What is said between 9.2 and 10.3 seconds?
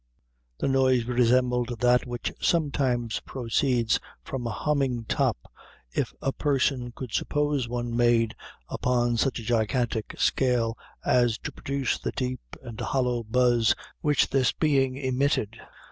a gigantic